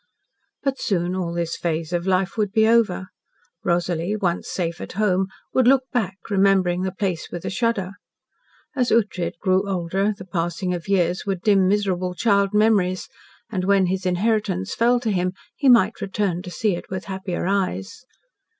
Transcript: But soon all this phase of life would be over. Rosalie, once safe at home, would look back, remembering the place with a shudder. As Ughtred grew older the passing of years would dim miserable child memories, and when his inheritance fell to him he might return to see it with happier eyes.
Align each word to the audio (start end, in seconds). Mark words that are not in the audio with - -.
But 0.63 0.79
soon 0.79 1.15
all 1.15 1.31
this 1.31 1.55
phase 1.55 1.93
of 1.93 2.07
life 2.07 2.35
would 2.35 2.51
be 2.51 2.67
over. 2.67 3.09
Rosalie, 3.63 4.15
once 4.15 4.47
safe 4.49 4.81
at 4.81 4.93
home, 4.93 5.27
would 5.53 5.67
look 5.67 5.83
back, 5.93 6.17
remembering 6.31 6.81
the 6.81 6.91
place 6.91 7.29
with 7.31 7.45
a 7.45 7.51
shudder. 7.51 7.91
As 8.75 8.89
Ughtred 8.91 9.37
grew 9.37 9.69
older 9.69 10.11
the 10.17 10.25
passing 10.25 10.73
of 10.73 10.87
years 10.87 11.27
would 11.27 11.41
dim 11.43 11.67
miserable 11.67 12.15
child 12.15 12.51
memories, 12.51 13.09
and 13.51 13.63
when 13.65 13.85
his 13.85 14.07
inheritance 14.07 14.73
fell 14.73 14.99
to 15.01 15.11
him 15.11 15.33
he 15.55 15.69
might 15.69 16.01
return 16.01 16.41
to 16.41 16.49
see 16.49 16.75
it 16.75 16.89
with 16.89 17.05
happier 17.05 17.45
eyes. 17.45 18.03